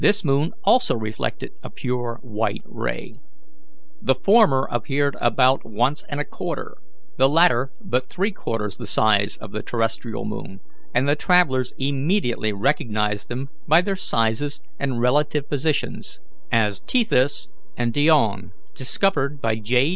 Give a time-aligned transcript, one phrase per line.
[0.01, 3.19] This moon also reflected a pure white ray.
[4.01, 6.77] The former appeared about once and a quarter,
[7.17, 10.59] the latter but three quarters, the size of the terrestrial moon,
[10.91, 16.19] and the travellers immediately recognized them by their sizes and relative positions
[16.51, 19.89] as Tethys and Dione, discovered by J.